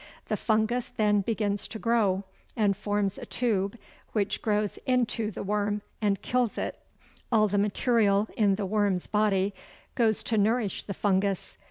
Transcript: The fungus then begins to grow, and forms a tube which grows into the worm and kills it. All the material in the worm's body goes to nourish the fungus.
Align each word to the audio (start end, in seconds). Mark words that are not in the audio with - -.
The 0.29 0.35
fungus 0.35 0.87
then 0.87 1.21
begins 1.21 1.67
to 1.67 1.77
grow, 1.77 2.23
and 2.57 2.75
forms 2.75 3.19
a 3.19 3.25
tube 3.27 3.77
which 4.13 4.41
grows 4.41 4.79
into 4.87 5.29
the 5.29 5.43
worm 5.43 5.83
and 6.01 6.19
kills 6.23 6.57
it. 6.57 6.79
All 7.31 7.47
the 7.47 7.59
material 7.59 8.27
in 8.35 8.55
the 8.55 8.65
worm's 8.65 9.05
body 9.05 9.53
goes 9.93 10.23
to 10.23 10.39
nourish 10.39 10.81
the 10.85 10.95
fungus. 10.95 11.55